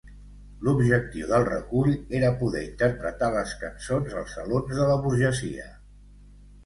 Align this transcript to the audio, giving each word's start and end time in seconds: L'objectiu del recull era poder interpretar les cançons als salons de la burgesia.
L'objectiu 0.67 1.27
del 1.31 1.43
recull 1.49 1.91
era 2.21 2.31
poder 2.41 2.63
interpretar 2.69 3.31
les 3.35 3.53
cançons 3.65 4.17
als 4.23 4.35
salons 4.39 4.75
de 4.81 4.89
la 4.93 4.97
burgesia. 5.05 5.69